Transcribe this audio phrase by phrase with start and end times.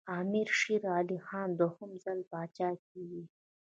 [0.19, 3.23] امیر شېر علي خان دوهم ځل پاچا کېږي.